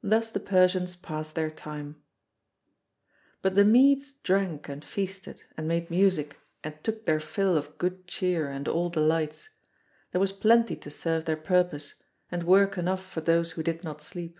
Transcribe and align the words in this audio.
Thus 0.00 0.30
the 0.30 0.38
Persians 0.38 0.94
passed 0.94 1.34
their 1.34 1.50
time. 1.50 2.00
But 3.42 3.56
the 3.56 3.64
Medes 3.64 4.12
drank 4.12 4.68
and 4.68 4.84
feasted 4.84 5.42
and 5.56 5.66
made 5.66 5.90
music 5.90 6.38
and 6.62 6.78
took 6.84 7.04
their 7.04 7.18
fill 7.18 7.56
of 7.56 7.76
good 7.76 8.06
cheer 8.06 8.48
and 8.48 8.68
all 8.68 8.90
delights; 8.90 9.48
there 10.12 10.20
was 10.20 10.30
plenty 10.30 10.76
to 10.76 10.88
serve 10.88 11.24
their 11.24 11.36
purpose, 11.36 11.94
and 12.30 12.44
work 12.44 12.78
enough 12.78 13.04
for 13.04 13.22
those 13.22 13.50
who 13.58 13.64
did 13.64 13.82
not 13.82 14.00
sleep. 14.00 14.38